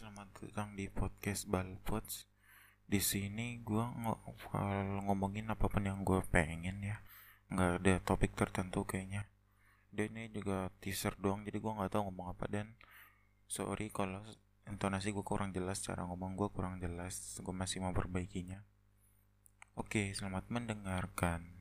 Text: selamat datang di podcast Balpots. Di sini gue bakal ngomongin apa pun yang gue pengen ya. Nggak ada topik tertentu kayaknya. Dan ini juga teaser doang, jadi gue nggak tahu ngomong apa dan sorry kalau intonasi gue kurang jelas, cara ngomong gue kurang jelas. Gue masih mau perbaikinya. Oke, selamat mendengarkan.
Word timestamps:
selamat 0.00 0.32
datang 0.48 0.72
di 0.80 0.88
podcast 0.88 1.44
Balpots. 1.44 2.24
Di 2.88 3.04
sini 3.04 3.60
gue 3.60 3.84
bakal 4.40 5.04
ngomongin 5.04 5.52
apa 5.52 5.68
pun 5.68 5.84
yang 5.84 6.08
gue 6.08 6.24
pengen 6.32 6.80
ya. 6.80 7.04
Nggak 7.52 7.70
ada 7.84 7.94
topik 8.00 8.32
tertentu 8.32 8.88
kayaknya. 8.88 9.28
Dan 9.92 10.16
ini 10.16 10.32
juga 10.32 10.72
teaser 10.80 11.12
doang, 11.20 11.44
jadi 11.44 11.60
gue 11.60 11.68
nggak 11.76 11.92
tahu 11.92 12.08
ngomong 12.08 12.32
apa 12.32 12.48
dan 12.48 12.72
sorry 13.44 13.92
kalau 13.92 14.24
intonasi 14.64 15.12
gue 15.12 15.20
kurang 15.20 15.52
jelas, 15.52 15.84
cara 15.84 16.08
ngomong 16.08 16.32
gue 16.32 16.48
kurang 16.48 16.80
jelas. 16.80 17.36
Gue 17.44 17.52
masih 17.52 17.84
mau 17.84 17.92
perbaikinya. 17.92 18.64
Oke, 19.76 20.16
selamat 20.16 20.48
mendengarkan. 20.48 21.59